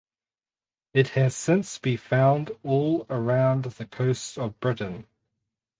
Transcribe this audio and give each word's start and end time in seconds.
It 0.95 1.09
has 1.09 1.35
since 1.35 1.77
be 1.77 1.95
found 1.95 2.49
all 2.63 3.05
around 3.07 3.65
the 3.65 3.85
coast 3.85 4.35
of 4.35 4.59
Britain. 4.59 5.05